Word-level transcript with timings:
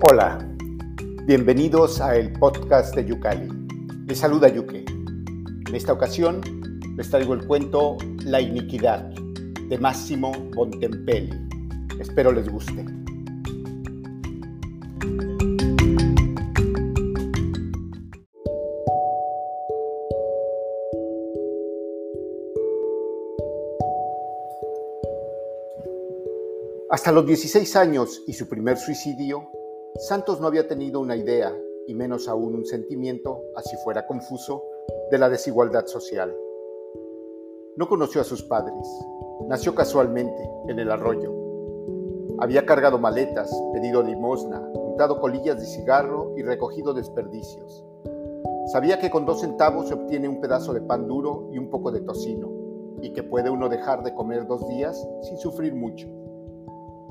Hola, 0.00 0.38
bienvenidos 1.26 2.00
a 2.00 2.14
el 2.14 2.32
podcast 2.34 2.94
de 2.94 3.04
Yucali. 3.04 3.48
Les 4.06 4.16
saluda 4.16 4.46
Yuke. 4.46 4.84
En 4.86 5.74
esta 5.74 5.92
ocasión 5.92 6.40
les 6.96 7.10
traigo 7.10 7.34
el 7.34 7.44
cuento 7.44 7.96
La 8.24 8.40
iniquidad 8.40 9.00
de 9.68 9.76
Máximo 9.76 10.30
Bontempelli. 10.54 11.48
Espero 11.98 12.30
les 12.30 12.48
guste. 12.48 12.84
Hasta 26.88 27.10
los 27.10 27.26
16 27.26 27.76
años 27.76 28.22
y 28.28 28.32
su 28.32 28.48
primer 28.48 28.78
suicidio, 28.78 29.50
Santos 29.96 30.40
no 30.40 30.46
había 30.46 30.68
tenido 30.68 31.00
una 31.00 31.16
idea, 31.16 31.56
y 31.86 31.94
menos 31.94 32.28
aún 32.28 32.54
un 32.54 32.66
sentimiento, 32.66 33.42
así 33.56 33.76
fuera 33.82 34.06
confuso, 34.06 34.62
de 35.10 35.18
la 35.18 35.28
desigualdad 35.28 35.86
social. 35.86 36.36
No 37.76 37.88
conoció 37.88 38.20
a 38.20 38.24
sus 38.24 38.42
padres. 38.42 38.86
Nació 39.48 39.74
casualmente, 39.74 40.48
en 40.68 40.78
el 40.78 40.90
arroyo. 40.90 41.32
Había 42.38 42.66
cargado 42.66 42.98
maletas, 42.98 43.50
pedido 43.72 44.02
limosna, 44.02 44.60
untado 44.74 45.20
colillas 45.20 45.58
de 45.58 45.66
cigarro 45.66 46.34
y 46.36 46.42
recogido 46.42 46.92
desperdicios. 46.92 47.84
Sabía 48.66 49.00
que 49.00 49.10
con 49.10 49.24
dos 49.24 49.40
centavos 49.40 49.88
se 49.88 49.94
obtiene 49.94 50.28
un 50.28 50.40
pedazo 50.40 50.74
de 50.74 50.82
pan 50.82 51.08
duro 51.08 51.48
y 51.52 51.58
un 51.58 51.70
poco 51.70 51.90
de 51.90 52.02
tocino, 52.02 52.50
y 53.00 53.12
que 53.12 53.22
puede 53.22 53.48
uno 53.48 53.68
dejar 53.68 54.04
de 54.04 54.14
comer 54.14 54.46
dos 54.46 54.68
días 54.68 55.08
sin 55.22 55.38
sufrir 55.38 55.74
mucho. 55.74 56.08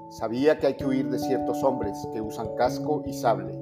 Sabía 0.09 0.57
que 0.57 0.67
hay 0.67 0.75
que 0.75 0.85
huir 0.85 1.09
de 1.09 1.19
ciertos 1.19 1.61
hombres 1.65 2.07
que 2.13 2.21
usan 2.21 2.55
casco 2.55 3.03
y 3.05 3.11
sable. 3.11 3.59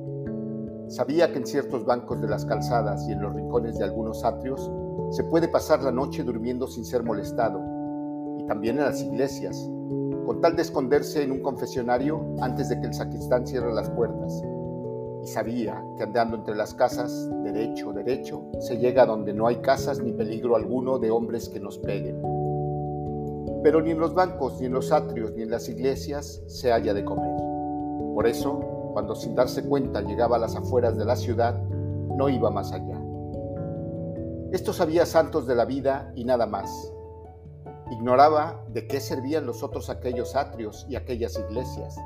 Sabía 0.89 1.31
que 1.31 1.39
en 1.39 1.47
ciertos 1.47 1.85
bancos 1.85 2.21
de 2.21 2.27
las 2.27 2.45
calzadas 2.45 3.07
y 3.09 3.13
en 3.13 3.21
los 3.21 3.33
rincones 3.33 3.79
de 3.79 3.85
algunos 3.85 4.23
atrios 4.23 4.71
se 5.09 5.23
puede 5.23 5.47
pasar 5.47 5.81
la 5.81 5.91
noche 5.91 6.23
durmiendo 6.23 6.67
sin 6.67 6.85
ser 6.85 7.01
molestado, 7.01 7.59
y 8.37 8.45
también 8.45 8.77
en 8.77 8.85
las 8.85 9.01
iglesias, 9.01 9.57
con 10.27 10.39
tal 10.39 10.55
de 10.55 10.61
esconderse 10.61 11.23
en 11.23 11.31
un 11.31 11.41
confesionario 11.41 12.23
antes 12.39 12.69
de 12.69 12.79
que 12.79 12.87
el 12.87 12.93
sacristán 12.93 13.47
cierre 13.47 13.73
las 13.73 13.89
puertas. 13.89 14.43
Y 15.23 15.27
sabía 15.27 15.83
que 15.97 16.03
andando 16.03 16.37
entre 16.37 16.53
las 16.53 16.75
casas, 16.75 17.27
derecho, 17.43 17.91
derecho, 17.91 18.43
se 18.59 18.77
llega 18.77 19.03
a 19.03 19.07
donde 19.07 19.33
no 19.33 19.47
hay 19.47 19.55
casas 19.57 19.99
ni 19.99 20.13
peligro 20.13 20.55
alguno 20.55 20.99
de 20.99 21.09
hombres 21.09 21.49
que 21.49 21.59
nos 21.59 21.79
peguen 21.79 22.44
pero 23.65 23.81
ni 23.81 23.89
en 23.89 23.99
los 23.99 24.13
bancos, 24.13 24.59
ni 24.59 24.67
en 24.67 24.73
los 24.73 24.91
atrios, 24.91 25.31
ni 25.33 25.41
en 25.41 25.49
las 25.49 25.67
iglesias 25.69 26.39
se 26.45 26.71
halla 26.71 26.93
de 26.93 27.03
comer. 27.03 27.35
Por 28.13 28.27
eso, 28.27 28.59
cuando 28.93 29.15
sin 29.15 29.33
darse 29.33 29.67
cuenta 29.67 30.01
llegaba 30.01 30.35
a 30.35 30.39
las 30.39 30.55
afueras 30.55 30.95
de 30.95 31.03
la 31.03 31.15
ciudad, 31.15 31.59
no 32.15 32.29
iba 32.29 32.51
más 32.51 32.71
allá. 32.71 33.01
Esto 34.51 34.71
sabía 34.71 35.07
Santos 35.07 35.47
de 35.47 35.55
la 35.55 35.65
vida 35.65 36.11
y 36.13 36.25
nada 36.25 36.45
más. 36.45 36.93
Ignoraba 37.89 38.63
de 38.67 38.85
qué 38.85 38.99
servían 38.99 39.47
los 39.47 39.63
otros 39.63 39.89
aquellos 39.89 40.35
atrios 40.35 40.85
y 40.87 40.95
aquellas 40.95 41.35
iglesias. 41.35 41.97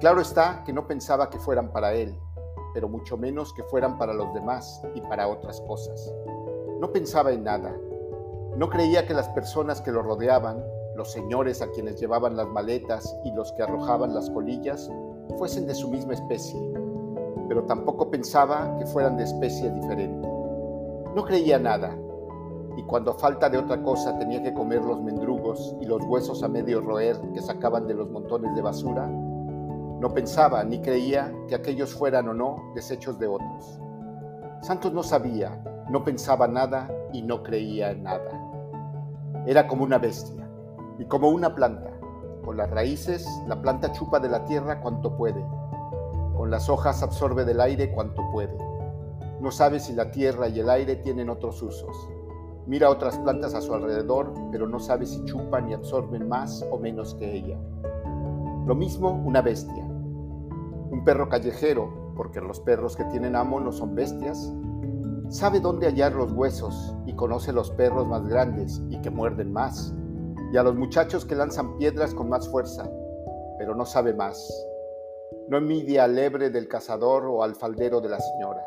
Claro 0.00 0.22
está 0.22 0.64
que 0.64 0.72
no 0.72 0.86
pensaba 0.86 1.28
que 1.28 1.38
fueran 1.38 1.72
para 1.72 1.92
él, 1.92 2.18
pero 2.72 2.88
mucho 2.88 3.18
menos 3.18 3.52
que 3.52 3.64
fueran 3.64 3.98
para 3.98 4.14
los 4.14 4.32
demás 4.32 4.80
y 4.94 5.02
para 5.02 5.28
otras 5.28 5.60
cosas. 5.60 6.10
No 6.80 6.90
pensaba 6.90 7.32
en 7.32 7.44
nada. 7.44 7.76
No 8.56 8.70
creía 8.70 9.06
que 9.06 9.12
las 9.12 9.28
personas 9.28 9.82
que 9.82 9.92
lo 9.92 10.00
rodeaban 10.00 10.64
los 10.96 11.12
señores 11.12 11.60
a 11.60 11.70
quienes 11.70 12.00
llevaban 12.00 12.36
las 12.36 12.48
maletas 12.48 13.14
y 13.22 13.30
los 13.32 13.52
que 13.52 13.62
arrojaban 13.62 14.14
las 14.14 14.30
colillas 14.30 14.90
fuesen 15.36 15.66
de 15.66 15.74
su 15.74 15.90
misma 15.90 16.14
especie, 16.14 16.58
pero 17.48 17.64
tampoco 17.64 18.10
pensaba 18.10 18.74
que 18.78 18.86
fueran 18.86 19.18
de 19.18 19.24
especie 19.24 19.70
diferente. 19.70 20.26
No 21.14 21.24
creía 21.24 21.58
nada, 21.58 21.94
y 22.78 22.82
cuando 22.84 23.10
a 23.10 23.14
falta 23.14 23.50
de 23.50 23.58
otra 23.58 23.82
cosa 23.82 24.18
tenía 24.18 24.42
que 24.42 24.54
comer 24.54 24.82
los 24.82 25.02
mendrugos 25.02 25.76
y 25.80 25.84
los 25.84 26.02
huesos 26.04 26.42
a 26.42 26.48
medio 26.48 26.80
roer 26.80 27.20
que 27.34 27.42
sacaban 27.42 27.86
de 27.86 27.94
los 27.94 28.10
montones 28.10 28.54
de 28.54 28.62
basura, 28.62 29.06
no 29.06 30.12
pensaba 30.14 30.64
ni 30.64 30.80
creía 30.80 31.32
que 31.46 31.54
aquellos 31.54 31.94
fueran 31.94 32.28
o 32.28 32.34
no 32.34 32.72
desechos 32.74 33.18
de 33.18 33.26
otros. 33.26 33.80
Santos 34.62 34.92
no 34.94 35.02
sabía, 35.02 35.62
no 35.90 36.04
pensaba 36.04 36.48
nada 36.48 36.90
y 37.12 37.22
no 37.22 37.42
creía 37.42 37.90
en 37.90 38.02
nada. 38.02 38.30
Era 39.46 39.66
como 39.68 39.84
una 39.84 39.98
bestia 39.98 40.45
y 40.98 41.04
como 41.06 41.28
una 41.28 41.54
planta. 41.54 41.90
Con 42.44 42.56
las 42.56 42.70
raíces, 42.70 43.26
la 43.48 43.60
planta 43.60 43.92
chupa 43.92 44.20
de 44.20 44.28
la 44.28 44.44
tierra 44.44 44.80
cuanto 44.80 45.16
puede. 45.16 45.44
Con 46.36 46.50
las 46.50 46.68
hojas 46.68 47.02
absorbe 47.02 47.44
del 47.44 47.60
aire 47.60 47.92
cuanto 47.92 48.22
puede. 48.30 48.56
No 49.40 49.50
sabe 49.50 49.80
si 49.80 49.92
la 49.92 50.10
tierra 50.10 50.48
y 50.48 50.60
el 50.60 50.70
aire 50.70 50.96
tienen 50.96 51.28
otros 51.28 51.60
usos. 51.62 52.08
Mira 52.66 52.90
otras 52.90 53.18
plantas 53.18 53.54
a 53.54 53.60
su 53.60 53.74
alrededor, 53.74 54.32
pero 54.50 54.66
no 54.66 54.78
sabe 54.78 55.06
si 55.06 55.24
chupan 55.24 55.68
y 55.68 55.74
absorben 55.74 56.28
más 56.28 56.64
o 56.70 56.78
menos 56.78 57.14
que 57.14 57.36
ella. 57.36 57.58
Lo 58.66 58.74
mismo 58.74 59.10
una 59.10 59.42
bestia. 59.42 59.84
Un 59.84 61.02
perro 61.04 61.28
callejero, 61.28 62.12
porque 62.16 62.40
los 62.40 62.60
perros 62.60 62.96
que 62.96 63.04
tienen 63.04 63.36
amo 63.36 63.60
no 63.60 63.70
son 63.72 63.94
bestias, 63.94 64.52
sabe 65.28 65.60
dónde 65.60 65.86
hallar 65.86 66.12
los 66.12 66.32
huesos 66.32 66.94
y 67.06 67.14
conoce 67.14 67.52
los 67.52 67.70
perros 67.72 68.06
más 68.06 68.26
grandes 68.26 68.82
y 68.88 69.00
que 69.00 69.10
muerden 69.10 69.52
más 69.52 69.94
y 70.52 70.56
a 70.56 70.62
los 70.62 70.74
muchachos 70.74 71.24
que 71.24 71.34
lanzan 71.34 71.76
piedras 71.76 72.14
con 72.14 72.28
más 72.28 72.48
fuerza, 72.48 72.90
pero 73.58 73.74
no 73.74 73.84
sabe 73.84 74.14
más. 74.14 74.48
No 75.48 75.58
envidia 75.58 76.04
al 76.04 76.14
lebre 76.14 76.50
del 76.50 76.68
cazador 76.68 77.26
o 77.26 77.42
al 77.42 77.54
faldero 77.54 78.00
de 78.00 78.08
la 78.08 78.20
señora. 78.20 78.66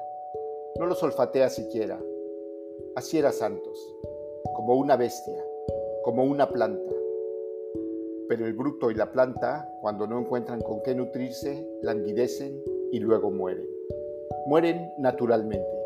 No 0.78 0.86
los 0.86 1.02
olfatea 1.04 1.50
siquiera. 1.50 2.00
Así 2.96 3.18
era 3.18 3.32
Santos, 3.32 3.78
como 4.56 4.76
una 4.76 4.96
bestia, 4.96 5.44
como 6.04 6.24
una 6.24 6.50
planta. 6.50 6.94
Pero 8.28 8.46
el 8.46 8.54
bruto 8.54 8.92
y 8.92 8.96
la 8.96 9.12
planta, 9.12 9.70
cuando 9.82 10.06
no 10.06 10.20
encuentran 10.20 10.62
con 10.62 10.82
qué 10.84 10.94
nutrirse, 10.94 11.68
languidecen 11.82 12.62
y 12.92 13.00
luego 13.00 13.32
mueren. 13.32 13.68
Mueren 14.46 14.92
naturalmente, 14.98 15.80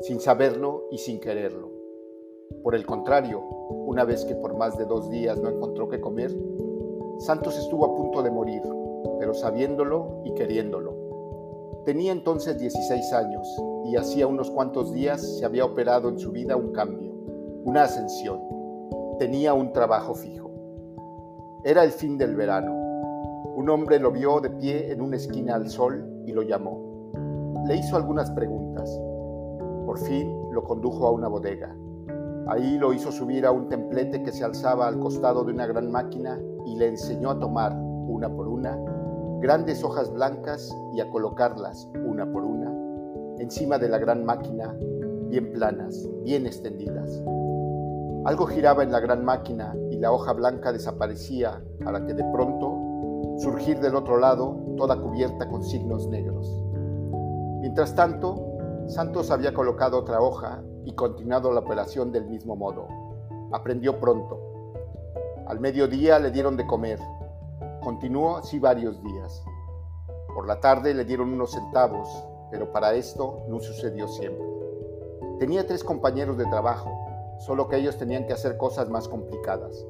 sin 0.00 0.20
saberlo 0.20 0.88
y 0.90 0.98
sin 0.98 1.20
quererlo. 1.20 1.70
Por 2.62 2.74
el 2.74 2.84
contrario, 2.86 3.42
una 3.94 4.02
vez 4.02 4.24
que 4.24 4.34
por 4.34 4.56
más 4.56 4.76
de 4.76 4.86
dos 4.86 5.08
días 5.08 5.40
no 5.40 5.48
encontró 5.48 5.88
qué 5.88 6.00
comer, 6.00 6.36
Santos 7.18 7.56
estuvo 7.56 7.84
a 7.84 7.94
punto 7.94 8.24
de 8.24 8.30
morir, 8.32 8.60
pero 9.20 9.32
sabiéndolo 9.32 10.20
y 10.24 10.34
queriéndolo. 10.34 10.96
Tenía 11.84 12.10
entonces 12.10 12.58
16 12.58 13.12
años 13.12 13.46
y 13.84 13.94
hacía 13.94 14.26
unos 14.26 14.50
cuantos 14.50 14.92
días 14.92 15.22
se 15.38 15.44
había 15.44 15.64
operado 15.64 16.08
en 16.08 16.18
su 16.18 16.32
vida 16.32 16.56
un 16.56 16.72
cambio, 16.72 17.12
una 17.62 17.84
ascensión. 17.84 18.40
Tenía 19.20 19.54
un 19.54 19.72
trabajo 19.72 20.12
fijo. 20.16 20.50
Era 21.62 21.84
el 21.84 21.92
fin 21.92 22.18
del 22.18 22.34
verano. 22.34 22.72
Un 23.54 23.70
hombre 23.70 24.00
lo 24.00 24.10
vio 24.10 24.40
de 24.40 24.50
pie 24.50 24.90
en 24.90 25.02
una 25.02 25.14
esquina 25.14 25.54
al 25.54 25.70
sol 25.70 26.24
y 26.26 26.32
lo 26.32 26.42
llamó. 26.42 27.12
Le 27.68 27.76
hizo 27.76 27.94
algunas 27.94 28.28
preguntas. 28.32 28.90
Por 29.86 30.00
fin 30.00 30.36
lo 30.50 30.64
condujo 30.64 31.06
a 31.06 31.12
una 31.12 31.28
bodega. 31.28 31.76
Ahí 32.46 32.78
lo 32.78 32.92
hizo 32.92 33.10
subir 33.10 33.46
a 33.46 33.52
un 33.52 33.68
templete 33.68 34.22
que 34.22 34.32
se 34.32 34.44
alzaba 34.44 34.86
al 34.86 34.98
costado 34.98 35.44
de 35.44 35.52
una 35.52 35.66
gran 35.66 35.90
máquina 35.90 36.38
y 36.66 36.76
le 36.76 36.88
enseñó 36.88 37.30
a 37.30 37.38
tomar, 37.38 37.74
una 37.74 38.28
por 38.28 38.48
una, 38.48 38.78
grandes 39.40 39.82
hojas 39.82 40.12
blancas 40.12 40.74
y 40.92 41.00
a 41.00 41.10
colocarlas, 41.10 41.88
una 42.04 42.30
por 42.30 42.44
una, 42.44 42.70
encima 43.38 43.78
de 43.78 43.88
la 43.88 43.98
gran 43.98 44.24
máquina, 44.24 44.74
bien 45.28 45.52
planas, 45.52 46.08
bien 46.22 46.46
extendidas. 46.46 47.22
Algo 48.24 48.46
giraba 48.46 48.82
en 48.82 48.92
la 48.92 49.00
gran 49.00 49.24
máquina 49.24 49.74
y 49.90 49.96
la 49.96 50.12
hoja 50.12 50.32
blanca 50.32 50.72
desaparecía 50.72 51.62
para 51.82 52.04
que 52.06 52.14
de 52.14 52.24
pronto 52.32 52.74
surgir 53.38 53.80
del 53.80 53.94
otro 53.94 54.18
lado 54.18 54.56
toda 54.76 55.00
cubierta 55.00 55.48
con 55.48 55.62
signos 55.62 56.08
negros. 56.08 56.50
Mientras 57.60 57.94
tanto, 57.94 58.53
Santos 58.86 59.30
había 59.30 59.54
colocado 59.54 59.98
otra 59.98 60.20
hoja 60.20 60.62
y 60.84 60.94
continuado 60.94 61.50
la 61.52 61.60
operación 61.60 62.12
del 62.12 62.26
mismo 62.26 62.54
modo. 62.54 62.86
Aprendió 63.50 63.98
pronto. 63.98 64.38
Al 65.46 65.58
mediodía 65.58 66.18
le 66.18 66.30
dieron 66.30 66.56
de 66.56 66.66
comer. 66.66 66.98
Continuó 67.82 68.36
así 68.36 68.58
varios 68.58 69.02
días. 69.02 69.42
Por 70.34 70.46
la 70.46 70.60
tarde 70.60 70.92
le 70.92 71.04
dieron 71.06 71.32
unos 71.32 71.52
centavos, 71.52 72.08
pero 72.50 72.72
para 72.72 72.94
esto 72.94 73.44
no 73.48 73.58
sucedió 73.58 74.06
siempre. 74.06 74.46
Tenía 75.38 75.66
tres 75.66 75.82
compañeros 75.82 76.36
de 76.36 76.44
trabajo, 76.44 76.90
solo 77.38 77.68
que 77.68 77.76
ellos 77.76 77.96
tenían 77.96 78.26
que 78.26 78.34
hacer 78.34 78.58
cosas 78.58 78.90
más 78.90 79.08
complicadas. 79.08 79.86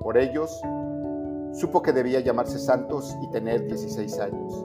Por 0.00 0.16
ellos, 0.16 0.50
supo 1.52 1.82
que 1.82 1.92
debía 1.92 2.20
llamarse 2.20 2.58
Santos 2.58 3.14
y 3.22 3.30
tener 3.30 3.66
16 3.66 4.18
años 4.18 4.64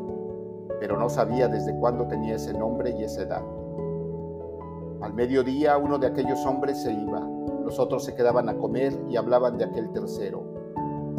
pero 0.84 0.98
no 0.98 1.10
sabía 1.10 1.48
desde 1.48 1.74
cuándo 1.78 2.08
tenía 2.08 2.36
ese 2.36 2.54
nombre 2.54 2.90
y 2.90 3.06
esa 3.06 3.22
edad. 3.22 3.42
Al 5.02 5.14
mediodía 5.14 5.78
uno 5.78 5.98
de 5.98 6.08
aquellos 6.08 6.46
hombres 6.46 6.84
se 6.84 6.92
iba, 6.92 7.22
los 7.64 7.80
otros 7.80 8.04
se 8.04 8.16
quedaban 8.16 8.50
a 8.50 8.58
comer 8.58 8.92
y 9.08 9.16
hablaban 9.16 9.58
de 9.58 9.64
aquel 9.64 9.94
tercero. 9.94 10.44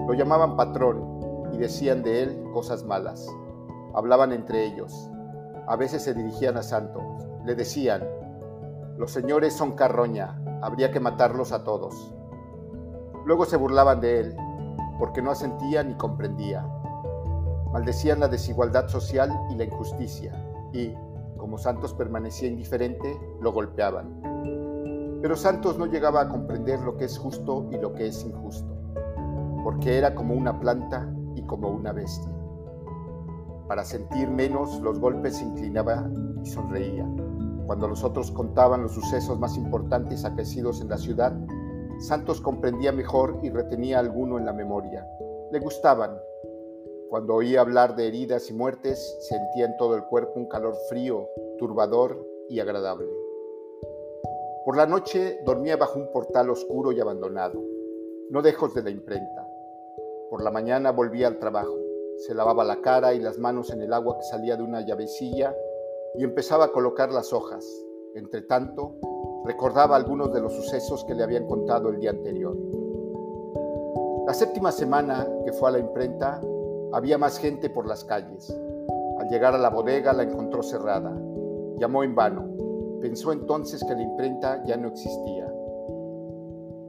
Lo 0.07 0.13
llamaban 0.13 0.59
patrón 0.59 1.49
y 1.51 1.57
decían 1.57 2.03
de 2.03 2.25
él 2.25 2.45
cosas 2.53 2.85
malas. 2.85 3.27
Hablaban 3.95 4.33
entre 4.33 4.67
ellos. 4.67 5.11
A 5.67 5.77
veces 5.77 6.03
se 6.03 6.13
dirigían 6.13 6.59
a 6.59 6.63
Santos. 6.63 7.27
Le 7.47 7.55
decían, 7.55 8.07
los 8.99 9.13
señores 9.13 9.55
son 9.55 9.73
carroña, 9.73 10.43
habría 10.61 10.91
que 10.91 11.01
matarlos 11.01 11.53
a 11.53 11.65
todos. 11.65 12.15
Luego 13.25 13.47
se 13.47 13.57
burlaban 13.57 14.03
de 14.03 14.21
él, 14.21 14.37
porque 14.99 15.23
no 15.23 15.31
asentía 15.31 15.83
ni 15.83 15.95
comprendía. 15.95 16.67
Maldecían 17.75 18.21
la 18.21 18.29
desigualdad 18.29 18.87
social 18.87 19.33
y 19.51 19.57
la 19.57 19.65
injusticia, 19.65 20.33
y, 20.73 20.95
como 21.37 21.59
Santos 21.59 21.93
permanecía 21.93 22.49
indiferente, 22.49 23.19
lo 23.41 23.53
golpeaban. 23.53 25.19
Pero 25.21 25.35
Santos 25.35 25.77
no 25.77 25.87
llegaba 25.87 26.21
a 26.21 26.29
comprender 26.29 26.79
lo 26.83 26.97
que 26.97 27.07
es 27.07 27.19
justo 27.19 27.69
y 27.73 27.79
lo 27.79 27.93
que 27.93 28.07
es 28.07 28.25
injusto, 28.25 28.73
porque 29.65 29.99
era 29.99 30.15
como 30.15 30.35
una 30.35 30.61
planta 30.61 31.13
y 31.35 31.43
como 31.43 31.69
una 31.69 31.91
bestia. 31.91 32.33
Para 33.67 33.85
sentir 33.85 34.31
menos 34.31 34.81
los 34.81 35.01
golpes 35.01 35.39
se 35.39 35.45
inclinaba 35.45 36.09
y 36.45 36.47
sonreía. 36.47 37.09
Cuando 37.67 37.89
los 37.89 38.05
otros 38.05 38.31
contaban 38.31 38.85
los 38.85 38.93
sucesos 38.93 39.41
más 39.41 39.57
importantes 39.57 40.25
acaecidos 40.25 40.81
en 40.81 40.91
la 40.91 40.97
ciudad, 40.97 41.37
Santos 41.99 42.41
comprendía 42.41 42.93
mejor 42.93 43.41
y 43.43 43.51
retenía 43.51 43.99
alguno 43.99 44.39
en 44.39 44.47
la 44.47 44.53
memoria. 44.53 45.05
Le 45.51 45.59
gustaban. 45.59 46.13
Cuando 47.15 47.37
oía 47.37 47.61
hablar 47.61 47.95
de 47.95 48.09
heridas 48.09 48.51
y 48.51 48.55
muertes, 48.55 49.17
sentía 49.21 49.67
en 49.67 49.77
todo 49.77 49.95
el 49.95 50.03
cuerpo 50.03 50.33
un 50.35 50.49
calor 50.49 50.75
frío, 50.89 51.29
turbador 51.61 52.27
y 52.49 52.59
agradable. 52.59 53.07
Por 54.65 54.77
la 54.77 54.85
noche 54.87 55.39
dormía 55.45 55.77
bajo 55.77 56.01
un 56.01 56.11
portal 56.11 56.51
oscuro 56.51 56.91
y 56.91 56.99
abandonado, 56.99 57.63
no 58.31 58.41
lejos 58.43 58.75
de 58.75 58.83
la 58.83 58.91
imprenta. 58.91 59.49
Por 60.29 60.43
la 60.43 60.51
mañana 60.51 60.91
volvía 60.91 61.29
al 61.29 61.39
trabajo, 61.39 61.79
se 62.17 62.35
lavaba 62.35 62.65
la 62.65 62.81
cara 62.81 63.15
y 63.15 63.21
las 63.21 63.39
manos 63.39 63.71
en 63.71 63.83
el 63.83 63.93
agua 63.93 64.17
que 64.19 64.25
salía 64.25 64.57
de 64.57 64.65
una 64.65 64.81
llavecilla 64.81 65.55
y 66.17 66.25
empezaba 66.25 66.65
a 66.65 66.73
colocar 66.73 67.13
las 67.13 67.33
hojas. 67.33 67.65
Entre 68.17 68.43
tanto, 68.43 68.97
recordaba 69.45 69.95
algunos 69.95 70.35
de 70.35 70.41
los 70.41 70.53
sucesos 70.53 71.05
que 71.05 71.15
le 71.15 71.23
habían 71.23 71.47
contado 71.47 71.91
el 71.91 72.01
día 72.01 72.11
anterior. 72.11 72.57
La 74.27 74.35
séptima 74.35 74.73
semana 74.73 75.29
que 75.45 75.53
fue 75.53 75.69
a 75.69 75.73
la 75.73 75.79
imprenta, 75.79 76.41
había 76.95 77.19
más 77.19 77.39
gente 77.39 77.69
por 77.71 77.89
las 77.89 78.05
calles. 78.05 78.57
Al 79.19 79.29
llegar 79.29 79.53
a 79.53 79.59
la 79.59 79.69
bodega 79.69 80.13
la 80.13 80.23
encontró 80.23 80.63
cerrada. 80.63 81.13
Llamó 81.77 82.05
en 82.05 82.15
vano. 82.15 82.47
Pensó 83.01 83.33
entonces 83.33 83.83
que 83.83 83.95
la 83.95 84.03
imprenta 84.03 84.63
ya 84.65 84.77
no 84.77 84.89
existía. 84.89 85.53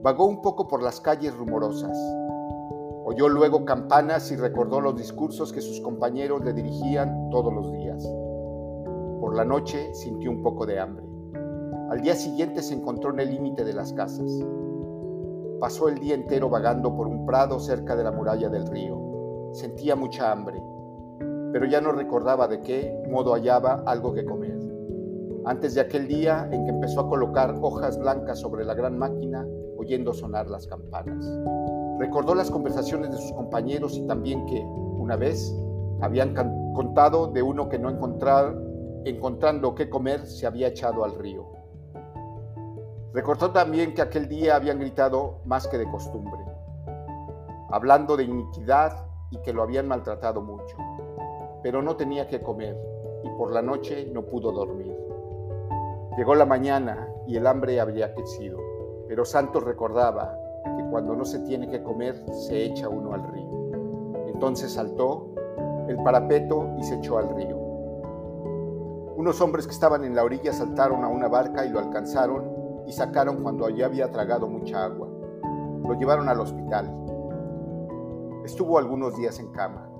Vagó 0.02 0.26
un 0.26 0.42
poco 0.42 0.68
por 0.68 0.80
las 0.80 1.00
calles 1.00 1.36
rumorosas. 1.36 1.98
Oyó 3.04 3.28
luego 3.28 3.64
campanas 3.64 4.30
y 4.30 4.36
recordó 4.36 4.80
los 4.80 4.96
discursos 4.96 5.52
que 5.52 5.60
sus 5.60 5.80
compañeros 5.80 6.44
le 6.44 6.52
dirigían 6.52 7.28
todos 7.30 7.52
los 7.52 7.72
días. 7.72 8.04
Por 9.20 9.34
la 9.34 9.44
noche 9.44 9.92
sintió 9.92 10.30
un 10.30 10.40
poco 10.40 10.66
de 10.66 10.78
hambre. 10.78 11.04
Al 11.90 12.00
día 12.00 12.14
siguiente 12.14 12.62
se 12.62 12.74
encontró 12.74 13.10
en 13.10 13.20
el 13.20 13.30
límite 13.30 13.64
de 13.64 13.72
las 13.72 13.92
casas. 13.92 14.30
Pasó 15.58 15.88
el 15.88 15.98
día 15.98 16.14
entero 16.14 16.48
vagando 16.48 16.94
por 16.94 17.08
un 17.08 17.26
prado 17.26 17.58
cerca 17.58 17.96
de 17.96 18.04
la 18.04 18.12
muralla 18.12 18.48
del 18.48 18.68
río. 18.68 19.05
Sentía 19.56 19.96
mucha 19.96 20.30
hambre, 20.30 20.62
pero 21.50 21.64
ya 21.64 21.80
no 21.80 21.90
recordaba 21.90 22.46
de 22.46 22.60
qué 22.60 22.94
modo 23.08 23.32
hallaba 23.32 23.82
algo 23.86 24.12
que 24.12 24.22
comer. 24.22 24.58
Antes 25.46 25.74
de 25.74 25.80
aquel 25.80 26.06
día 26.06 26.46
en 26.52 26.66
que 26.66 26.72
empezó 26.72 27.00
a 27.00 27.08
colocar 27.08 27.54
hojas 27.62 27.98
blancas 27.98 28.38
sobre 28.38 28.66
la 28.66 28.74
gran 28.74 28.98
máquina, 28.98 29.46
oyendo 29.78 30.12
sonar 30.12 30.50
las 30.50 30.66
campanas. 30.66 31.26
Recordó 31.98 32.34
las 32.34 32.50
conversaciones 32.50 33.10
de 33.10 33.16
sus 33.16 33.32
compañeros 33.32 33.96
y 33.96 34.06
también 34.06 34.44
que, 34.44 34.60
una 34.60 35.16
vez, 35.16 35.56
habían 36.02 36.34
contado 36.74 37.28
de 37.28 37.40
uno 37.40 37.70
que 37.70 37.78
no 37.78 37.88
encontraba 37.88 38.54
encontrando 39.06 39.74
qué 39.74 39.88
comer, 39.88 40.26
se 40.26 40.46
había 40.46 40.68
echado 40.68 41.02
al 41.02 41.14
río. 41.14 41.46
Recordó 43.14 43.52
también 43.52 43.94
que 43.94 44.02
aquel 44.02 44.28
día 44.28 44.56
habían 44.56 44.80
gritado 44.80 45.40
más 45.46 45.66
que 45.66 45.78
de 45.78 45.90
costumbre, 45.90 46.44
hablando 47.70 48.18
de 48.18 48.24
iniquidad 48.24 49.06
que 49.42 49.52
lo 49.52 49.62
habían 49.62 49.88
maltratado 49.88 50.40
mucho, 50.42 50.76
pero 51.62 51.82
no 51.82 51.96
tenía 51.96 52.28
que 52.28 52.42
comer 52.42 52.76
y 53.24 53.30
por 53.36 53.52
la 53.52 53.62
noche 53.62 54.08
no 54.12 54.22
pudo 54.22 54.52
dormir. 54.52 54.96
Llegó 56.16 56.34
la 56.34 56.46
mañana 56.46 57.08
y 57.26 57.36
el 57.36 57.46
hambre 57.46 57.80
había 57.80 58.14
crecido, 58.14 58.58
pero 59.08 59.24
Santos 59.24 59.62
recordaba 59.64 60.38
que 60.76 60.84
cuando 60.90 61.14
no 61.14 61.24
se 61.24 61.40
tiene 61.40 61.68
que 61.68 61.82
comer 61.82 62.24
se 62.32 62.64
echa 62.64 62.88
uno 62.88 63.12
al 63.12 63.22
río. 63.32 64.26
Entonces 64.26 64.72
saltó 64.72 65.28
el 65.88 65.96
parapeto 66.02 66.68
y 66.78 66.82
se 66.82 66.96
echó 66.96 67.18
al 67.18 67.34
río. 67.34 67.56
Unos 69.16 69.40
hombres 69.40 69.66
que 69.66 69.72
estaban 69.72 70.04
en 70.04 70.14
la 70.14 70.24
orilla 70.24 70.52
saltaron 70.52 71.02
a 71.04 71.08
una 71.08 71.28
barca 71.28 71.64
y 71.64 71.70
lo 71.70 71.78
alcanzaron 71.78 72.44
y 72.86 72.92
sacaron 72.92 73.42
cuando 73.42 73.66
allí 73.66 73.82
había 73.82 74.10
tragado 74.10 74.46
mucha 74.46 74.84
agua. 74.84 75.08
Lo 75.86 75.94
llevaron 75.94 76.28
al 76.28 76.40
hospital. 76.40 76.92
Estuvo 78.46 78.78
algunos 78.78 79.16
días 79.16 79.40
en 79.40 79.50
cama. 79.50 79.90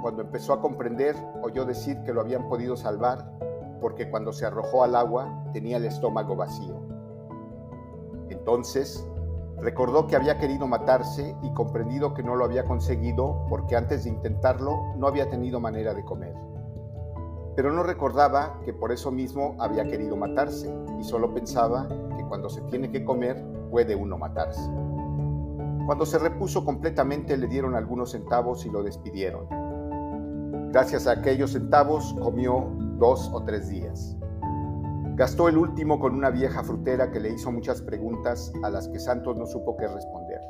Cuando 0.00 0.22
empezó 0.22 0.54
a 0.54 0.62
comprender, 0.62 1.14
oyó 1.42 1.66
decir 1.66 2.02
que 2.02 2.14
lo 2.14 2.22
habían 2.22 2.48
podido 2.48 2.74
salvar 2.74 3.30
porque 3.78 4.08
cuando 4.08 4.32
se 4.32 4.46
arrojó 4.46 4.84
al 4.84 4.96
agua 4.96 5.44
tenía 5.52 5.76
el 5.76 5.84
estómago 5.84 6.34
vacío. 6.34 6.80
Entonces, 8.30 9.06
recordó 9.58 10.06
que 10.06 10.16
había 10.16 10.38
querido 10.38 10.66
matarse 10.66 11.36
y 11.42 11.52
comprendido 11.52 12.14
que 12.14 12.22
no 12.22 12.36
lo 12.36 12.46
había 12.46 12.64
conseguido 12.64 13.44
porque 13.50 13.76
antes 13.76 14.04
de 14.04 14.10
intentarlo 14.10 14.94
no 14.96 15.06
había 15.06 15.28
tenido 15.28 15.60
manera 15.60 15.92
de 15.92 16.02
comer 16.02 16.34
pero 17.56 17.72
no 17.72 17.82
recordaba 17.82 18.58
que 18.64 18.72
por 18.72 18.90
eso 18.90 19.10
mismo 19.10 19.54
había 19.58 19.84
querido 19.84 20.16
matarse 20.16 20.74
y 20.98 21.04
solo 21.04 21.34
pensaba 21.34 21.86
que 22.16 22.24
cuando 22.24 22.48
se 22.48 22.62
tiene 22.62 22.90
que 22.90 23.04
comer 23.04 23.44
puede 23.70 23.94
uno 23.94 24.16
matarse. 24.16 24.62
Cuando 25.86 26.06
se 26.06 26.18
repuso 26.18 26.64
completamente 26.64 27.36
le 27.36 27.46
dieron 27.46 27.74
algunos 27.74 28.12
centavos 28.12 28.64
y 28.66 28.70
lo 28.70 28.82
despidieron. 28.82 29.46
Gracias 30.72 31.06
a 31.06 31.12
aquellos 31.12 31.52
centavos 31.52 32.14
comió 32.20 32.70
dos 32.98 33.30
o 33.32 33.42
tres 33.44 33.68
días. 33.68 34.16
Gastó 35.16 35.48
el 35.48 35.58
último 35.58 35.98
con 35.98 36.14
una 36.14 36.30
vieja 36.30 36.62
frutera 36.62 37.10
que 37.10 37.20
le 37.20 37.30
hizo 37.30 37.50
muchas 37.50 37.82
preguntas 37.82 38.52
a 38.62 38.70
las 38.70 38.88
que 38.88 38.98
Santos 38.98 39.36
no 39.36 39.46
supo 39.46 39.76
qué 39.76 39.86
responder. 39.86 40.40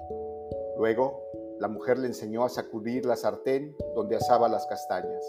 Luego, 0.76 1.24
la 1.58 1.68
mujer 1.68 1.98
le 1.98 2.06
enseñó 2.06 2.44
a 2.44 2.48
sacudir 2.48 3.04
la 3.04 3.16
sartén 3.16 3.74
donde 3.94 4.16
asaba 4.16 4.48
las 4.48 4.66
castañas. 4.66 5.24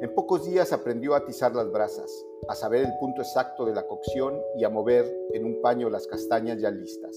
En 0.00 0.14
pocos 0.14 0.46
días 0.46 0.72
aprendió 0.72 1.14
a 1.14 1.18
atizar 1.18 1.54
las 1.54 1.70
brasas, 1.70 2.10
a 2.48 2.54
saber 2.54 2.84
el 2.84 2.98
punto 2.98 3.20
exacto 3.20 3.66
de 3.66 3.74
la 3.74 3.86
cocción 3.86 4.40
y 4.56 4.64
a 4.64 4.70
mover 4.70 5.04
en 5.34 5.44
un 5.44 5.60
paño 5.60 5.90
las 5.90 6.06
castañas 6.06 6.58
ya 6.60 6.70
listas. 6.70 7.14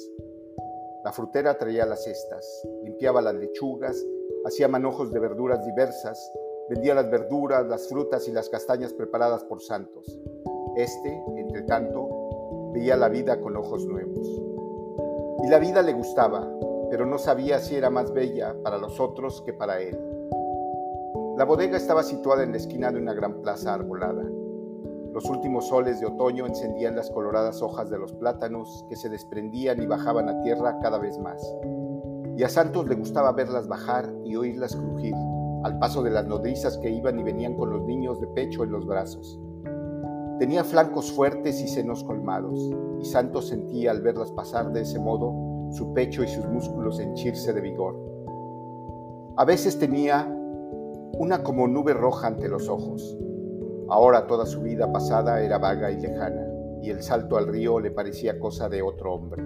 La 1.04 1.12
frutera 1.12 1.58
traía 1.58 1.86
las 1.86 2.06
cestas, 2.06 2.66
limpiaba 2.82 3.22
las 3.22 3.36
lechugas, 3.36 4.02
hacía 4.46 4.70
manojos 4.70 5.12
de 5.12 5.20
verduras 5.20 5.66
diversas, 5.66 6.32
vendía 6.70 6.96
las 6.96 7.12
verduras, 7.12 7.68
las 7.68 7.90
frutas 7.90 8.26
y 8.30 8.32
las 8.32 8.48
castañas 8.48 8.94
preparadas 8.94 9.44
por 9.44 9.62
Santos. 9.62 10.18
Este, 10.78 11.22
entre 11.36 11.64
tanto, 11.64 12.72
veía 12.72 12.96
la 12.96 13.10
vida 13.10 13.42
con 13.42 13.58
ojos 13.58 13.86
nuevos. 13.86 14.28
Y 15.44 15.50
la 15.50 15.60
vida 15.60 15.82
le 15.82 15.92
gustaba, 15.92 16.50
pero 16.90 17.06
no 17.06 17.18
sabía 17.18 17.60
si 17.60 17.76
era 17.76 17.90
más 17.90 18.14
bella 18.14 18.56
para 18.64 18.78
los 18.78 19.00
otros 19.02 19.42
que 19.42 19.52
para 19.52 19.82
él. 19.82 20.00
La 21.38 21.44
bodega 21.44 21.76
estaba 21.76 22.04
situada 22.04 22.44
en 22.44 22.52
la 22.52 22.58
esquina 22.58 22.92
de 22.92 23.00
una 23.00 23.14
gran 23.14 23.42
plaza 23.42 23.74
arbolada. 23.74 24.24
Los 25.14 25.26
últimos 25.26 25.68
soles 25.68 26.00
de 26.00 26.08
otoño 26.08 26.48
encendían 26.48 26.96
las 26.96 27.12
coloradas 27.12 27.62
hojas 27.62 27.92
de 27.92 28.00
los 28.00 28.14
plátanos 28.14 28.84
que 28.90 28.96
se 28.96 29.10
desprendían 29.10 29.80
y 29.80 29.86
bajaban 29.86 30.28
a 30.28 30.42
tierra 30.42 30.80
cada 30.82 30.98
vez 30.98 31.20
más. 31.20 31.40
Y 32.36 32.42
a 32.42 32.50
Santos 32.50 32.88
le 32.88 32.96
gustaba 32.96 33.32
verlas 33.32 33.68
bajar 33.68 34.12
y 34.26 34.36
oírlas 34.36 34.76
crujir, 34.76 35.14
al 35.64 35.78
paso 35.78 36.02
de 36.02 36.10
las 36.10 36.26
nodrizas 36.26 36.80
que 36.80 36.90
iban 36.90 37.20
y 37.20 37.24
venían 37.24 37.56
con 37.56 37.70
los 37.70 37.84
niños 37.84 38.20
de 38.20 38.26
pecho 38.26 38.64
en 38.64 38.72
los 38.72 38.88
brazos. 38.88 39.40
Tenía 40.40 40.64
flancos 40.64 41.12
fuertes 41.12 41.62
y 41.62 41.68
senos 41.68 42.04
colmados, 42.04 42.72
y 43.00 43.06
Santos 43.06 43.50
sentía 43.50 43.92
al 43.92 44.02
verlas 44.02 44.32
pasar 44.32 44.74
de 44.74 44.82
ese 44.82 44.98
modo 44.98 45.32
su 45.74 45.94
pecho 45.94 46.24
y 46.24 46.28
sus 46.28 46.48
músculos 46.48 47.00
henchirse 47.00 47.54
de 47.54 47.62
vigor. 47.62 47.96
A 49.38 49.46
veces 49.46 49.78
tenía 49.78 50.28
una 51.20 51.44
como 51.44 51.68
nube 51.68 51.94
roja 51.94 52.26
ante 52.26 52.50
los 52.50 52.68
ojos. 52.68 53.16
Ahora 53.94 54.26
toda 54.26 54.48
su 54.48 54.62
vida 54.62 54.92
pasada 54.92 55.40
era 55.44 55.60
vaga 55.60 55.92
y 55.92 56.02
lejana, 56.02 56.48
y 56.82 56.90
el 56.90 57.04
salto 57.04 57.38
al 57.38 57.46
río 57.46 57.80
le 57.80 57.92
parecía 57.92 58.40
cosa 58.40 58.68
de 58.68 58.82
otro 58.82 59.14
hombre. 59.14 59.44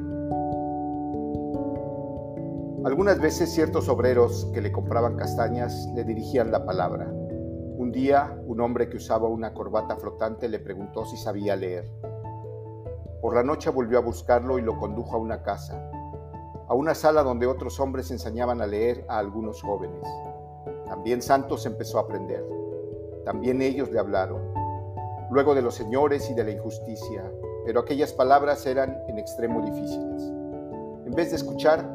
Algunas 2.86 3.20
veces 3.20 3.52
ciertos 3.52 3.90
obreros 3.90 4.50
que 4.54 4.62
le 4.62 4.72
compraban 4.72 5.18
castañas 5.18 5.90
le 5.94 6.06
dirigían 6.06 6.50
la 6.50 6.64
palabra. 6.66 7.12
Un 7.12 7.92
día, 7.92 8.40
un 8.46 8.62
hombre 8.62 8.88
que 8.88 8.96
usaba 8.96 9.28
una 9.28 9.54
corbata 9.54 9.98
flotante 9.98 10.48
le 10.48 10.60
preguntó 10.60 11.04
si 11.04 11.18
sabía 11.18 11.58
leer. 11.58 11.92
Por 13.22 13.36
la 13.36 13.44
noche 13.44 13.70
volvió 13.70 13.98
a 13.98 14.02
buscarlo 14.02 14.58
y 14.58 14.62
lo 14.62 14.78
condujo 14.78 15.18
a 15.18 15.20
una 15.20 15.44
casa, 15.44 15.92
a 16.70 16.74
una 16.74 16.96
sala 16.96 17.22
donde 17.22 17.48
otros 17.48 17.82
hombres 17.82 18.12
enseñaban 18.12 18.62
a 18.62 18.66
leer 18.66 19.04
a 19.10 19.18
algunos 19.18 19.62
jóvenes. 19.62 20.08
También 20.86 21.22
Santos 21.22 21.66
empezó 21.66 21.98
a 21.98 22.04
aprender. 22.04 22.57
También 23.28 23.62
ellos 23.62 23.92
le 23.92 24.00
hablaron, 24.00 24.42
luego 25.30 25.54
de 25.54 25.62
los 25.62 25.76
señores 25.76 26.30
y 26.30 26.34
de 26.34 26.46
la 26.46 26.52
injusticia, 26.52 27.30
pero 27.66 27.82
aquellas 27.82 28.14
palabras 28.14 28.66
eran 28.66 28.98
en 29.10 29.20
extremo 29.20 29.62
difíciles. 29.64 30.24
En 31.06 31.12
vez 31.14 31.32
de 31.32 31.36
escuchar, 31.36 31.94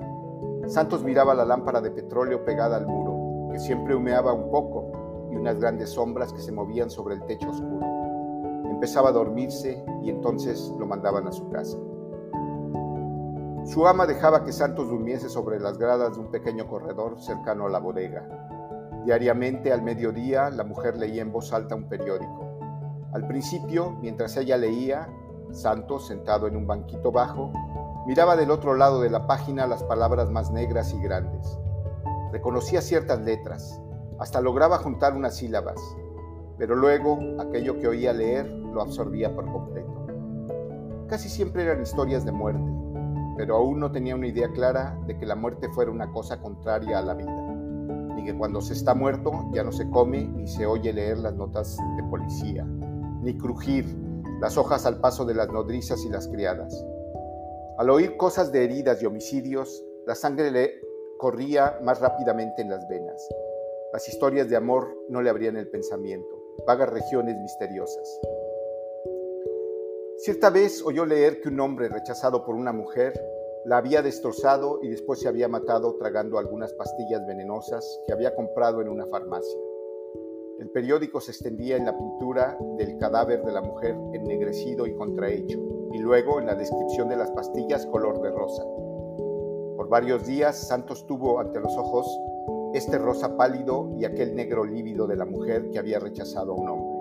Santos 0.67 1.03
miraba 1.03 1.33
la 1.33 1.47
lámpara 1.47 1.81
de 1.81 1.91
petróleo 1.91 2.45
pegada 2.45 2.77
al 2.77 2.87
muro, 2.87 3.51
que 3.51 3.59
siempre 3.59 3.95
humeaba 3.95 4.35
un 4.35 4.51
poco, 4.51 4.93
y 5.31 5.37
unas 5.37 5.59
grandes 5.59 5.89
sombras 5.89 6.35
que 6.35 6.43
se 6.43 6.53
movían 6.53 6.91
sobre 6.91 7.15
el 7.15 7.25
techo 7.25 7.49
oscuro. 7.49 7.87
Empezaba 8.71 9.09
a 9.09 9.13
dormirse 9.13 9.83
y 10.03 10.11
entonces 10.11 10.71
lo 10.79 10.85
mandaban 10.85 11.27
a 11.29 11.33
su 11.33 11.49
casa. 11.49 11.79
Su 13.65 13.87
ama 13.87 14.05
dejaba 14.05 14.45
que 14.45 14.53
Santos 14.53 14.91
durmiese 14.91 15.31
sobre 15.31 15.59
las 15.61 15.79
gradas 15.79 16.13
de 16.15 16.21
un 16.21 16.31
pequeño 16.31 16.67
corredor 16.67 17.19
cercano 17.19 17.65
a 17.65 17.71
la 17.71 17.79
bodega. 17.79 18.29
Diariamente 19.05 19.73
al 19.73 19.83
mediodía 19.83 20.51
la 20.51 20.65
mujer 20.65 20.97
leía 20.97 21.23
en 21.23 21.33
voz 21.33 21.53
alta 21.53 21.75
un 21.75 21.89
periódico. 21.89 22.59
Al 23.13 23.27
principio, 23.27 23.99
mientras 24.01 24.37
ella 24.37 24.57
leía, 24.57 25.09
Santos, 25.51 26.07
sentado 26.07 26.47
en 26.47 26.57
un 26.57 26.67
banquito 26.67 27.13
bajo, 27.13 27.53
miraba 28.07 28.37
del 28.37 28.51
otro 28.51 28.75
lado 28.75 29.01
de 29.01 29.11
la 29.11 29.27
página 29.27 29.67
las 29.67 29.83
palabras 29.83 30.31
más 30.31 30.51
negras 30.51 30.95
y 30.95 31.01
grandes. 31.01 31.59
Reconocía 32.33 32.81
ciertas 32.81 33.21
letras, 33.21 33.81
hasta 34.19 34.41
lograba 34.41 34.79
juntar 34.79 35.15
unas 35.15 35.37
sílabas, 35.37 35.81
pero 36.57 36.77
luego 36.77 37.19
aquello 37.41 37.79
que 37.79 37.89
oía 37.89 38.13
leer 38.13 38.47
lo 38.47 38.81
absorbía 38.81 39.35
por 39.35 39.51
completo. 39.51 40.07
Casi 41.09 41.29
siempre 41.29 41.65
eran 41.65 41.83
historias 41.83 42.25
de 42.25 42.33
muerte, 42.33 42.73
pero 43.37 43.57
aún 43.57 43.81
no 43.81 43.93
tenía 43.93 44.15
una 44.15 44.29
idea 44.29 44.49
clara 44.53 44.99
de 45.07 45.19
que 45.19 45.27
la 45.27 45.35
muerte 45.35 45.69
fuera 45.69 45.91
una 45.91 46.11
cosa 46.11 46.41
contraria 46.41 46.99
a 46.99 47.03
la 47.03 47.15
vida, 47.15 47.42
ni 48.23 48.31
que 48.31 48.39
cuando 48.39 48.61
se 48.61 48.75
está 48.75 48.95
muerto 48.95 49.33
ya 49.53 49.65
no 49.65 49.73
se 49.73 49.91
come 49.91 50.25
ni 50.25 50.47
se 50.47 50.65
oye 50.65 50.93
leer 50.93 51.19
las 51.19 51.35
notas 51.35 51.77
de 51.97 52.03
policía, 52.05 52.65
ni 53.23 53.37
crujir 53.37 53.85
las 54.41 54.57
hojas 54.57 54.87
al 54.87 55.01
paso 55.01 55.25
de 55.25 55.35
las 55.35 55.49
nodrizas 55.49 56.05
y 56.05 56.09
las 56.09 56.29
criadas. 56.29 56.85
Al 57.79 57.91
oír 57.91 58.17
cosas 58.17 58.53
de 58.53 58.65
heridas 58.65 59.03
y 59.03 59.07
homicidios, 59.07 59.85
la 60.07 60.15
sangre 60.15 60.51
le 60.51 60.81
corría 61.19 61.79
más 61.83 62.01
rápidamente 62.01 62.63
en 62.63 62.71
las 62.71 62.87
venas. 62.89 63.29
Las 63.93 64.09
historias 64.09 64.49
de 64.49 64.57
amor 64.57 64.97
no 65.09 65.21
le 65.21 65.31
abrían 65.31 65.57
el 65.57 65.69
pensamiento, 65.69 66.43
vagas 66.67 66.91
regiones 66.91 67.37
misteriosas. 67.41 68.21
Cierta 70.19 70.51
vez 70.51 70.83
oyó 70.85 71.05
leer 71.05 71.41
que 71.41 71.49
un 71.49 71.59
hombre 71.59 71.89
rechazado 71.89 72.45
por 72.45 72.55
una 72.55 72.73
mujer 72.73 73.13
la 73.65 73.77
había 73.77 74.03
destrozado 74.03 74.81
y 74.83 74.89
después 74.89 75.21
se 75.21 75.29
había 75.29 75.49
matado 75.49 75.95
tragando 75.97 76.39
algunas 76.39 76.73
pastillas 76.73 77.25
venenosas 77.27 78.01
que 78.07 78.13
había 78.13 78.35
comprado 78.35 78.81
en 78.81 78.89
una 78.89 79.07
farmacia. 79.07 79.59
El 80.59 80.71
periódico 80.71 81.21
se 81.21 81.31
extendía 81.33 81.77
en 81.77 81.85
la 81.85 81.97
pintura 81.97 82.59
del 82.77 82.99
cadáver 82.99 83.45
de 83.45 83.53
la 83.53 83.63
mujer 83.63 83.97
ennegrecido 84.13 84.87
y 84.87 84.95
contrahecho, 84.95 85.59
y 85.93 85.99
luego 85.99 86.41
en 86.41 86.47
la 86.47 86.55
descripción 86.55 87.09
de 87.09 87.17
las 87.17 87.31
pastillas 87.31 87.87
color 87.87 88.21
de 88.21 88.31
rosa. 88.31 88.65
Por 89.77 89.89
varios 89.89 90.27
días 90.27 90.69
Santos 90.69 91.07
tuvo 91.07 91.41
ante 91.41 91.61
los 91.61 91.77
ojos 91.77 92.07
este 92.75 92.99
rosa 92.99 93.37
pálido 93.37 93.91
y 93.97 94.05
aquel 94.05 94.35
negro 94.35 94.65
lívido 94.65 95.07
de 95.07 95.17
la 95.17 95.27
mujer 95.27 95.71
que 95.71 95.79
había 95.79 95.99
rechazado 95.99 96.53
a 96.53 96.57
un 96.57 96.69
hombre. 96.69 96.99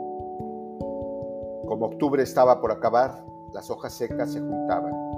Como 1.68 1.86
octubre 1.86 2.22
estaba 2.22 2.60
por 2.60 2.72
acabar, 2.72 3.24
las 3.54 3.70
hojas 3.70 3.94
secas 3.94 4.34
se 4.34 4.40
juntaban, 4.40 5.11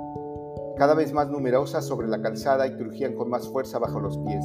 cada 0.78 0.96
vez 0.96 1.14
más 1.14 1.30
numerosas 1.30 1.86
sobre 1.86 2.08
la 2.08 2.22
calzada 2.22 2.66
y 2.66 2.76
crujían 2.76 3.16
con 3.16 3.30
más 3.30 3.48
fuerza 3.48 3.80
bajo 3.80 4.00
los 4.00 4.18
pies. 4.20 4.44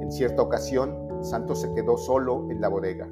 En 0.00 0.10
cierta 0.10 0.42
ocasión, 0.42 0.96
Santos 1.22 1.60
se 1.60 1.72
quedó 1.74 1.96
solo 1.96 2.50
en 2.50 2.60
la 2.60 2.68
bodega. 2.68 3.08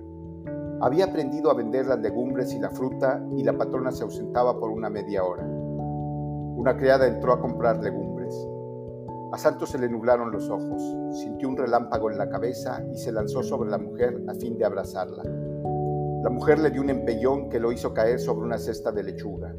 Había 0.80 1.06
aprendido 1.06 1.50
a 1.50 1.54
vender 1.54 1.87
las 1.87 1.99
legumbres 1.99 2.54
y 2.54 2.59
la 2.59 2.70
fruta 2.70 3.23
y 3.37 3.44
la 3.44 3.56
patrona 3.56 3.92
se 3.92 4.04
ausentaba 4.04 4.59
por 4.59 4.70
una 4.70 4.88
media 4.88 5.23
hora. 5.23 5.44
Una 5.44 6.76
criada 6.76 7.06
entró 7.06 7.35
a 7.35 7.40
comprar 7.40 7.82
legumbres. 7.82 8.35
A 9.32 9.38
Santos 9.38 9.70
se 9.70 9.78
le 9.78 9.88
nublaron 9.88 10.32
los 10.32 10.49
ojos, 10.49 10.82
sintió 11.12 11.49
un 11.49 11.56
relámpago 11.56 12.11
en 12.11 12.18
la 12.18 12.30
cabeza 12.30 12.82
y 12.92 12.97
se 12.97 13.12
lanzó 13.12 13.42
sobre 13.42 13.70
la 13.70 13.78
mujer 13.78 14.23
a 14.28 14.35
fin 14.35 14.56
de 14.56 14.64
abrazarla. 14.64 15.23
La 16.23 16.30
mujer 16.30 16.59
le 16.59 16.70
dio 16.70 16.80
un 16.80 16.90
empellón 16.90 17.49
que 17.49 17.61
lo 17.61 17.70
hizo 17.70 17.94
caer 17.94 18.18
sobre 18.18 18.47
una 18.47 18.59
cesta 18.59 18.90
de 18.90 19.04
lechuga. 19.04 19.54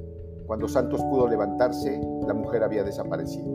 Cuando 0.51 0.67
Santos 0.67 1.01
pudo 1.03 1.29
levantarse, 1.29 2.01
la 2.27 2.33
mujer 2.33 2.61
había 2.61 2.83
desaparecido. 2.83 3.47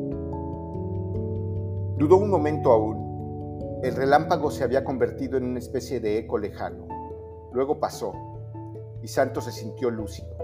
Dudó 1.99 2.17
un 2.17 2.31
momento 2.31 2.73
aún, 2.73 3.81
el 3.83 3.95
relámpago 3.95 4.50
se 4.50 4.65
había 4.65 4.83
convertido 4.83 5.37
en 5.37 5.45
una 5.45 5.59
especie 5.59 6.00
de 6.00 6.17
eco 6.17 6.38
lejano. 6.38 6.88
Luego 7.53 7.79
pasó, 7.79 8.15
y 9.03 9.09
Santos 9.09 9.45
se 9.45 9.53
sintió 9.53 9.91
lúcido. 9.91 10.38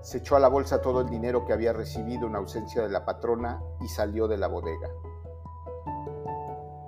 Se 0.00 0.18
echó 0.18 0.36
a 0.36 0.38
la 0.38 0.46
bolsa 0.46 0.80
todo 0.80 1.00
el 1.00 1.10
dinero 1.10 1.44
que 1.44 1.52
había 1.52 1.72
recibido 1.72 2.28
en 2.28 2.36
ausencia 2.36 2.82
de 2.82 2.88
la 2.88 3.04
patrona 3.04 3.60
y 3.80 3.88
salió 3.88 4.28
de 4.28 4.36
la 4.36 4.46
bodega. 4.46 4.88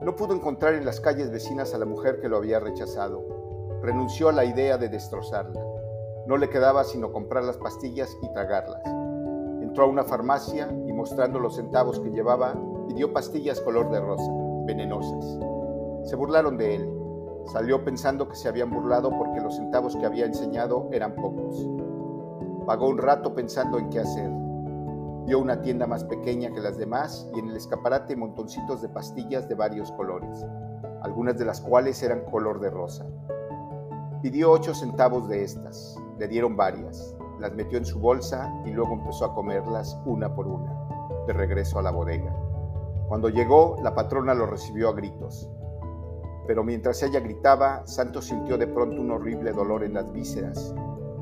No 0.00 0.14
pudo 0.14 0.32
encontrar 0.32 0.75
en 0.75 0.84
las 0.84 1.00
calles 1.00 1.32
vecinas 1.32 1.75
a 1.75 1.78
la 1.78 1.87
mujer 1.87 2.20
que 2.20 2.28
lo 2.28 2.37
había 2.37 2.60
rechazado. 2.60 3.80
Renunció 3.82 4.28
a 4.28 4.32
la 4.32 4.44
idea 4.44 4.78
de 4.78 4.88
destrozarla. 4.88 5.67
No 6.28 6.37
le 6.37 6.50
quedaba 6.50 6.85
sino 6.85 7.11
comprar 7.11 7.42
las 7.44 7.56
pastillas 7.56 8.14
y 8.20 8.30
tragarlas. 8.35 8.82
Entró 9.62 9.85
a 9.85 9.88
una 9.88 10.04
farmacia 10.04 10.68
y 10.87 10.92
mostrando 10.92 11.38
los 11.38 11.56
centavos 11.56 12.00
que 12.00 12.11
llevaba, 12.11 12.54
pidió 12.87 13.14
pastillas 13.14 13.62
color 13.62 13.90
de 13.90 13.99
rosa, 13.99 14.30
venenosas. 14.66 15.38
Se 16.02 16.16
burlaron 16.16 16.58
de 16.58 16.75
él. 16.75 16.94
Salió 17.47 17.82
pensando 17.82 18.28
que 18.28 18.37
se 18.37 18.47
habían 18.47 18.70
burlado 18.70 19.08
porque 19.16 19.40
los 19.40 19.56
centavos 19.56 19.97
que 19.97 20.04
había 20.04 20.26
enseñado 20.26 20.90
eran 20.92 21.14
pocos. 21.14 21.66
Pagó 22.66 22.90
un 22.90 22.99
rato 22.99 23.35
pensando 23.35 23.78
en 23.78 23.88
qué 23.88 24.00
hacer. 24.00 24.30
Vio 25.25 25.38
una 25.38 25.62
tienda 25.62 25.87
más 25.87 26.04
pequeña 26.04 26.52
que 26.52 26.61
las 26.61 26.76
demás 26.76 27.26
y 27.35 27.38
en 27.38 27.49
el 27.49 27.56
escaparate 27.56 28.16
montoncitos 28.16 28.82
de 28.82 28.90
pastillas 28.90 29.49
de 29.49 29.54
varios 29.54 29.90
colores, 29.92 30.44
algunas 31.00 31.38
de 31.38 31.47
las 31.47 31.62
cuales 31.62 32.02
eran 32.02 32.26
color 32.26 32.61
de 32.61 32.68
rosa. 32.68 33.06
Pidió 34.22 34.50
ocho 34.50 34.75
centavos 34.75 35.28
de 35.28 35.44
estas, 35.44 35.96
le 36.18 36.28
dieron 36.28 36.56
varias, 36.56 37.16
las 37.40 37.54
metió 37.54 37.78
en 37.78 37.84
su 37.84 38.00
bolsa 38.00 38.52
y 38.64 38.70
luego 38.70 38.94
empezó 38.94 39.26
a 39.26 39.34
comerlas 39.34 39.96
una 40.06 40.34
por 40.34 40.46
una, 40.46 40.72
de 41.26 41.32
regreso 41.32 41.78
a 41.78 41.82
la 41.82 41.90
bodega. 41.90 42.34
Cuando 43.08 43.28
llegó, 43.28 43.76
la 43.82 43.94
patrona 43.94 44.34
lo 44.34 44.46
recibió 44.46 44.88
a 44.88 44.92
gritos 44.92 45.48
pero 46.48 46.64
mientras 46.64 47.02
ella 47.02 47.20
gritaba, 47.20 47.87
Santos 47.87 48.25
sintió 48.25 48.56
de 48.56 48.66
pronto 48.66 49.02
un 49.02 49.10
horrible 49.10 49.52
dolor 49.52 49.84
en 49.84 49.92
las 49.92 50.10
vísceras. 50.10 50.75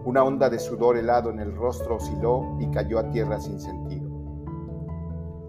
Una 0.05 0.23
onda 0.23 0.49
de 0.49 0.61
sudor 0.61 0.97
helado 0.97 1.31
en 1.31 1.41
el 1.41 1.53
rostro 1.53 1.97
osciló 1.97 2.57
y 2.61 2.71
cayó 2.71 3.01
a 3.01 3.11
tierra 3.11 3.41
sin 3.41 3.59
sentido. 3.59 4.09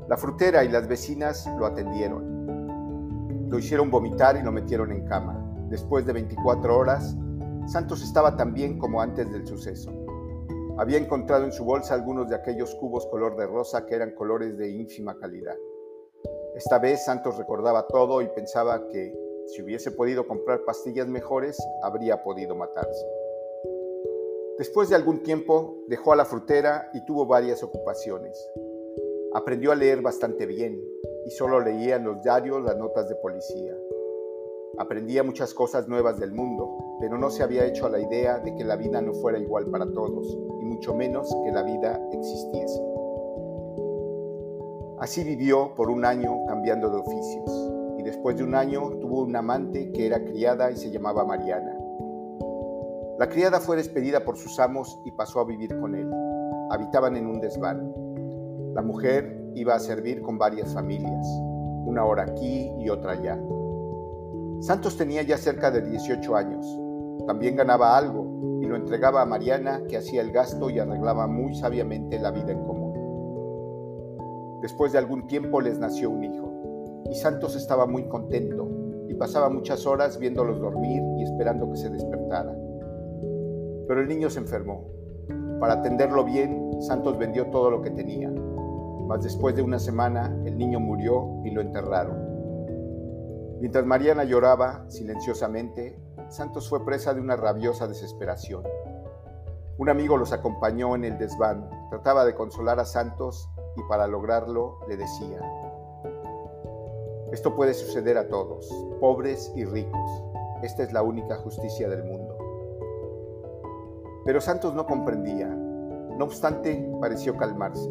La 0.10 0.18
frutera 0.18 0.63
y 0.63 0.70
las 0.70 0.88
vecinas 0.88 1.48
lo 1.60 1.68
atendieron. 1.68 3.48
Lo 3.51 3.60
hicieron 3.60 3.92
vomitar 3.92 4.36
y 4.36 4.42
lo 4.42 4.51
metieron 4.51 4.92
en 4.92 5.06
cama. 5.06 5.39
Después 5.70 6.08
de 6.08 6.13
24 6.13 6.75
horas, 6.75 7.16
Santos 7.68 8.02
estaba 8.02 8.38
tan 8.38 8.54
bien 8.54 8.80
como 8.80 9.02
antes 9.02 9.30
del 9.30 9.46
suceso. 9.46 9.92
Había 10.78 10.98
encontrado 10.98 11.44
en 11.44 11.52
su 11.52 11.66
bolsa 11.66 11.96
algunos 11.96 12.30
de 12.30 12.36
aquellos 12.36 12.74
cubos 12.76 13.06
color 13.08 13.36
de 13.36 13.46
rosa 13.46 13.86
que 13.86 13.94
eran 13.94 14.16
colores 14.16 14.58
de 14.58 14.70
ínfima 14.70 15.18
calidad. 15.20 15.58
Esta 16.56 16.80
vez 16.80 17.04
Santos 17.04 17.38
recordaba 17.38 17.86
todo 17.88 18.22
y 18.22 18.30
pensaba 18.30 18.88
que, 18.88 19.14
si 19.48 19.62
hubiese 19.62 19.92
podido 19.92 20.26
comprar 20.26 20.64
pastillas 20.64 21.08
mejores, 21.10 21.58
habría 21.84 22.24
podido 22.24 22.56
matarse. 22.56 23.06
Después 24.58 24.88
de 24.88 24.96
algún 24.96 25.22
tiempo, 25.22 25.84
dejó 25.88 26.14
a 26.14 26.16
la 26.16 26.26
frutera 26.26 26.90
y 26.94 27.04
tuvo 27.06 27.26
varias 27.26 27.64
ocupaciones. 27.64 28.50
Aprendió 29.34 29.74
a 29.74 29.76
leer 29.76 30.02
bastante 30.02 30.46
bien 30.46 30.82
y 31.26 31.32
solo 31.32 31.60
leía 31.60 31.98
en 31.98 32.06
los 32.06 32.22
diarios 32.22 32.64
las 32.64 32.78
notas 32.78 33.10
de 33.10 33.16
policía. 33.16 33.78
Aprendía 34.78 35.22
muchas 35.22 35.54
cosas 35.54 35.88
nuevas 35.88 36.18
del 36.18 36.32
mundo, 36.32 36.78
pero 37.00 37.18
no 37.18 37.30
se 37.30 37.44
había 37.44 37.66
hecho 37.66 37.86
a 37.86 37.89
la 37.89 38.00
idea 38.00 38.39
de 38.39 38.56
que 38.56 38.63
la 38.63 38.75
vida 38.75 39.01
no 39.01 39.13
fuera 39.13 39.39
igual 39.39 39.68
para 39.68 39.86
todos, 39.92 40.38
y 40.62 40.66
mucho 40.66 40.94
menos 40.94 41.34
que 41.44 41.51
la 41.51 41.63
vida 41.63 42.01
existiese. 42.12 42.82
Así 45.00 45.24
vivió 45.24 45.74
por 45.75 45.89
un 45.89 46.06
año 46.06 46.46
cambiando 46.48 46.89
de 46.89 46.98
oficios 46.98 47.77
después 48.08 48.38
de 48.38 48.44
un 48.44 48.56
año 48.56 48.89
tuvo 49.01 49.24
un 49.24 49.36
amante 49.36 49.92
que 49.92 50.08
era 50.08 50.24
criada 50.24 50.72
y 50.72 50.77
se 50.77 50.89
llamaba 50.89 51.25
Mariana. 51.25 51.77
La 53.20 53.27
criada 53.27 53.60
fue 53.60 53.75
despedida 53.75 54.24
por 54.24 54.38
sus 54.38 54.60
amos 54.60 54.98
y 55.04 55.12
pasó 55.12 55.42
a 55.42 55.46
vivir 55.46 55.77
con 55.77 55.94
él. 55.94 56.10
Habitaban 56.72 57.18
en 57.18 57.27
un 57.27 57.42
desván. 57.42 57.94
La 58.74 58.82
mujer 58.82 59.51
iba 59.56 59.75
a 59.75 59.80
servir 59.80 60.22
con 60.22 60.38
varias 60.38 60.74
familias, 60.74 61.27
una 61.86 62.06
hora 62.06 62.24
aquí 62.24 62.72
y 62.80 62.88
otra 62.88 63.12
allá. 63.13 63.38
Santos 64.62 64.96
tenía 64.96 65.24
ya 65.24 65.38
cerca 65.38 65.70
de 65.70 65.82
18 65.82 66.36
años. 66.36 66.66
También 67.26 67.56
ganaba 67.56 67.98
algo 67.98 68.60
y 68.62 68.66
lo 68.66 68.76
entregaba 68.76 69.22
a 69.22 69.26
Mariana 69.26 69.84
que 69.88 69.98
hacía 69.98 70.22
el 70.22 70.32
gasto 70.32 70.70
y 70.70 70.80
arreglaba 70.80 71.28
muy 71.28 71.56
sabiamente 71.56 72.20
la 72.20 72.32
vida 72.32 72.52
en 72.52 72.64
común. 72.64 72.88
Después 74.62 74.92
de 74.92 74.98
algún 74.98 75.28
tiempo 75.28 75.62
les 75.62 75.80
nació 75.80 76.10
un 76.10 76.24
hijo 76.24 77.04
y 77.10 77.16
Santos 77.16 77.56
estaba 77.56 77.86
muy 77.86 78.08
contento 78.08 78.68
y 79.08 79.14
pasaba 79.14 79.50
muchas 79.50 79.86
horas 79.86 80.20
viéndolos 80.20 80.60
dormir 80.60 81.02
y 81.18 81.24
esperando 81.24 81.70
que 81.72 81.78
se 81.78 81.90
despertara. 81.90 82.54
Pero 83.88 84.02
el 84.02 84.08
niño 84.08 84.30
se 84.30 84.40
enfermó. 84.40 84.86
Para 85.60 85.74
atenderlo 85.76 86.24
bien, 86.26 86.82
Santos 86.82 87.18
vendió 87.18 87.48
todo 87.48 87.72
lo 87.72 87.82
que 87.82 87.92
tenía. 87.92 88.30
Mas 89.08 89.24
después 89.24 89.56
de 89.56 89.62
una 89.62 89.80
semana, 89.80 90.38
el 90.46 90.58
niño 90.58 90.80
murió 90.80 91.42
y 91.46 91.52
lo 91.52 91.62
enterraron. 91.62 92.18
Mientras 93.60 93.86
Mariana 93.86 94.24
lloraba 94.24 94.86
silenciosamente, 94.90 95.98
Santos 96.29 96.67
fue 96.67 96.84
presa 96.84 97.13
de 97.13 97.22
una 97.22 97.38
rabiosa 97.38 97.88
desesperación. 97.88 98.63
Un 99.77 99.89
amigo 99.89 100.17
los 100.17 100.34
acompañó 100.34 100.96
en 100.96 101.05
el 101.05 101.17
desván, 101.17 101.69
trataba 101.89 102.25
de 102.25 102.36
consolar 102.36 102.79
a 102.79 102.86
Santos 102.86 103.50
y 103.77 103.84
para 103.84 104.07
lograrlo 104.07 104.79
le 104.89 104.98
decía, 104.98 105.39
esto 107.31 107.55
puede 107.55 107.74
suceder 107.74 108.17
a 108.17 108.27
todos, 108.27 108.67
pobres 109.00 109.53
y 109.55 109.63
ricos, 109.63 110.24
esta 110.63 110.84
es 110.84 110.91
la 110.91 111.01
única 111.01 111.36
justicia 111.38 111.88
del 111.88 112.03
mundo. 112.03 112.36
Pero 114.25 114.41
Santos 114.41 114.74
no 114.74 114.86
comprendía, 114.86 115.48
no 115.48 116.25
obstante 116.25 116.89
pareció 117.00 117.38
calmarse. 117.38 117.89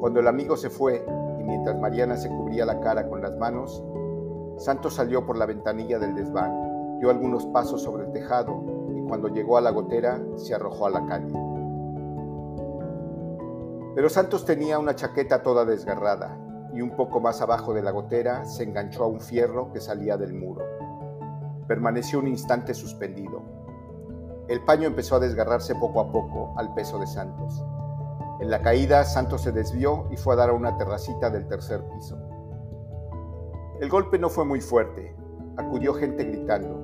Cuando 0.00 0.18
el 0.20 0.26
amigo 0.26 0.56
se 0.56 0.70
fue 0.70 1.04
y 1.38 1.44
mientras 1.44 1.78
Mariana 1.78 2.16
se 2.16 2.28
cubría 2.28 2.64
la 2.64 2.80
cara 2.80 3.08
con 3.08 3.22
las 3.22 3.36
manos, 3.36 3.84
Santos 4.56 4.94
salió 4.94 5.24
por 5.24 5.36
la 5.36 5.46
ventanilla 5.46 5.98
del 5.98 6.14
desván, 6.14 6.73
dio 6.98 7.10
algunos 7.10 7.46
pasos 7.46 7.82
sobre 7.82 8.04
el 8.04 8.12
tejado 8.12 8.84
cuando 9.06 9.28
llegó 9.28 9.56
a 9.56 9.60
la 9.60 9.70
gotera 9.70 10.20
se 10.36 10.54
arrojó 10.54 10.86
a 10.86 10.90
la 10.90 11.06
calle. 11.06 11.32
Pero 13.94 14.08
Santos 14.08 14.44
tenía 14.44 14.78
una 14.78 14.96
chaqueta 14.96 15.42
toda 15.42 15.64
desgarrada 15.64 16.36
y 16.72 16.80
un 16.80 16.96
poco 16.96 17.20
más 17.20 17.40
abajo 17.40 17.72
de 17.72 17.82
la 17.82 17.92
gotera 17.92 18.44
se 18.44 18.64
enganchó 18.64 19.04
a 19.04 19.06
un 19.06 19.20
fierro 19.20 19.72
que 19.72 19.80
salía 19.80 20.16
del 20.16 20.34
muro. 20.34 20.64
Permaneció 21.68 22.18
un 22.18 22.26
instante 22.26 22.74
suspendido. 22.74 23.42
El 24.48 24.64
paño 24.64 24.88
empezó 24.88 25.16
a 25.16 25.20
desgarrarse 25.20 25.74
poco 25.76 26.00
a 26.00 26.10
poco 26.10 26.52
al 26.56 26.74
peso 26.74 26.98
de 26.98 27.06
Santos. 27.06 27.64
En 28.40 28.50
la 28.50 28.60
caída, 28.60 29.04
Santos 29.04 29.42
se 29.42 29.52
desvió 29.52 30.08
y 30.10 30.16
fue 30.16 30.34
a 30.34 30.36
dar 30.36 30.50
a 30.50 30.54
una 30.54 30.76
terracita 30.76 31.30
del 31.30 31.46
tercer 31.46 31.84
piso. 31.88 32.18
El 33.80 33.88
golpe 33.88 34.18
no 34.18 34.28
fue 34.28 34.44
muy 34.44 34.60
fuerte. 34.60 35.14
Acudió 35.56 35.94
gente 35.94 36.24
gritando. 36.24 36.80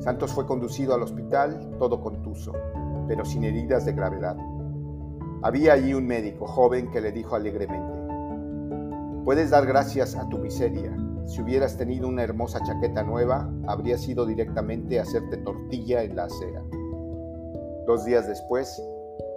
Santos 0.00 0.32
fue 0.32 0.46
conducido 0.46 0.94
al 0.94 1.02
hospital 1.02 1.76
todo 1.78 2.00
contuso, 2.00 2.52
pero 3.08 3.24
sin 3.24 3.44
heridas 3.44 3.84
de 3.84 3.92
gravedad. 3.92 4.36
Había 5.42 5.74
allí 5.74 5.94
un 5.94 6.06
médico 6.06 6.46
joven 6.46 6.90
que 6.90 7.00
le 7.00 7.12
dijo 7.12 7.34
alegremente, 7.34 7.96
Puedes 9.24 9.50
dar 9.50 9.66
gracias 9.66 10.14
a 10.14 10.28
tu 10.28 10.38
miseria. 10.38 10.96
Si 11.24 11.42
hubieras 11.42 11.76
tenido 11.76 12.06
una 12.06 12.22
hermosa 12.22 12.60
chaqueta 12.64 13.02
nueva, 13.02 13.50
habrías 13.66 14.06
ido 14.06 14.24
directamente 14.24 15.00
a 15.00 15.02
hacerte 15.02 15.38
tortilla 15.38 16.04
en 16.04 16.14
la 16.14 16.26
acera. 16.26 16.62
Dos 17.88 18.04
días 18.04 18.28
después, 18.28 18.80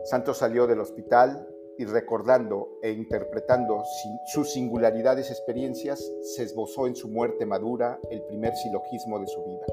Santos 0.05 0.37
salió 0.37 0.67
del 0.67 0.79
hospital 0.79 1.47
y 1.79 1.85
recordando 1.85 2.77
e 2.81 2.91
interpretando 2.91 3.85
sus 4.25 4.51
singularidades 4.51 5.31
experiencias, 5.31 6.05
se 6.23 6.43
esbozó 6.43 6.87
en 6.87 6.95
su 6.95 7.07
muerte 7.07 7.45
madura 7.45 7.97
el 8.11 8.21
primer 8.23 8.53
silogismo 8.53 9.17
de 9.17 9.27
su 9.27 9.41
vida. 9.45 9.65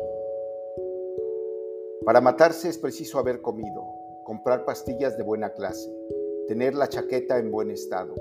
Para 2.05 2.21
matarse 2.21 2.69
es 2.69 2.79
preciso 2.79 3.19
haber 3.19 3.43
comido, 3.43 3.85
comprar 4.23 4.65
pastillas 4.65 5.17
de 5.17 5.25
buena 5.25 5.53
clase, 5.53 5.93
tener 6.47 6.77
la 6.77 6.89
chaqueta 6.89 7.39
en 7.39 7.51
buen 7.51 7.73
estado. 7.73 8.15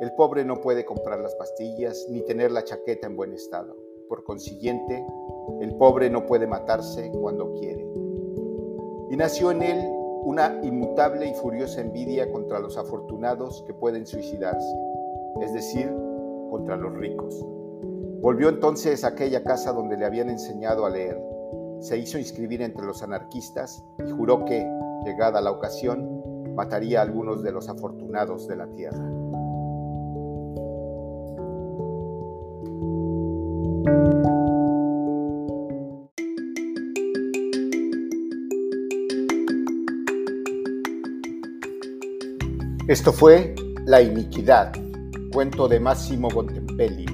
El 0.00 0.12
pobre 0.16 0.44
no 0.44 0.60
puede 0.60 0.84
comprar 0.84 1.20
las 1.20 1.36
pastillas 1.36 2.08
ni 2.10 2.22
tener 2.22 2.50
la 2.50 2.64
chaqueta 2.64 3.06
en 3.06 3.14
buen 3.14 3.32
estado. 3.32 3.76
Por 4.08 4.24
consiguiente, 4.24 5.06
el 5.60 5.76
pobre 5.76 6.10
no 6.10 6.26
puede 6.26 6.48
matarse 6.48 7.12
cuando 7.12 7.52
quiere. 7.52 7.86
Y 9.10 9.16
nació 9.16 9.52
en 9.52 9.62
él 9.62 10.01
una 10.24 10.60
inmutable 10.62 11.28
y 11.28 11.34
furiosa 11.34 11.80
envidia 11.80 12.30
contra 12.30 12.58
los 12.58 12.76
afortunados 12.76 13.64
que 13.66 13.74
pueden 13.74 14.06
suicidarse, 14.06 14.76
es 15.40 15.52
decir, 15.52 15.92
contra 16.50 16.76
los 16.76 16.92
ricos. 16.94 17.44
Volvió 18.20 18.48
entonces 18.48 19.04
a 19.04 19.08
aquella 19.08 19.42
casa 19.42 19.72
donde 19.72 19.96
le 19.96 20.04
habían 20.04 20.30
enseñado 20.30 20.86
a 20.86 20.90
leer 20.90 21.32
se 21.82 21.98
hizo 21.98 22.16
inscribir 22.16 22.62
entre 22.62 22.86
los 22.86 23.02
anarquistas 23.02 23.84
y 24.06 24.10
juró 24.12 24.44
que, 24.44 24.64
llegada 25.04 25.40
la 25.40 25.50
ocasión, 25.50 26.54
mataría 26.54 27.00
a 27.00 27.02
algunos 27.02 27.42
de 27.42 27.50
los 27.50 27.68
afortunados 27.68 28.46
de 28.46 28.56
la 28.56 28.68
tierra. 28.68 29.21
Esto 42.92 43.10
fue 43.10 43.56
La 43.86 44.02
iniquidad, 44.02 44.70
cuento 45.32 45.66
de 45.66 45.80
Máximo 45.80 46.28
Bontempelli. 46.28 47.06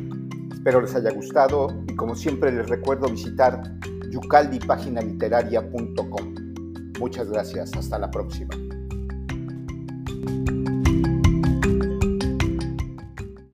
Espero 0.53 0.81
les 0.81 0.93
haya 0.97 1.13
gustado 1.13 1.69
y 1.87 1.95
como 1.95 2.17
siempre 2.17 2.51
les 2.51 2.69
recuerdo 2.69 3.09
visitar 3.09 3.63
yucaldipaginaliteraria.com. 4.11 6.35
Muchas 6.99 7.31
gracias, 7.31 7.77
hasta 7.77 7.97
la 7.97 8.11
próxima. 8.11 8.57